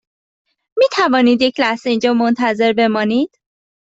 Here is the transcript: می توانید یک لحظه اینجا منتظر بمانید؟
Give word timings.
می 0.77 0.87
توانید 0.95 1.41
یک 1.41 1.59
لحظه 1.59 1.89
اینجا 1.89 2.13
منتظر 2.13 2.73
بمانید؟ 2.73 3.37